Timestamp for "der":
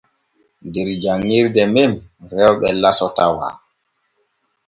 0.73-0.87